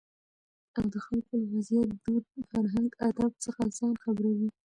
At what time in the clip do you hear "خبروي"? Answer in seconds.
4.03-4.49